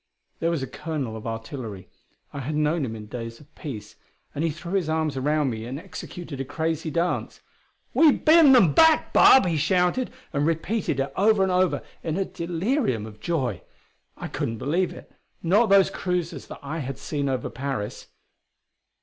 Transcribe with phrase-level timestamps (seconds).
[0.39, 1.87] There was a colonel of artillery
[2.33, 3.97] I had known him in days of peace
[4.33, 7.39] and he threw his arms around me and executed a crazy dance.
[7.93, 12.25] "We've beaten them back, Bob!" he shouted, and repeated it over and over in a
[12.25, 13.61] delirium of joy.
[14.17, 15.11] I couldn't believe it;
[15.43, 18.07] not those cruisers that I had seen over Paris.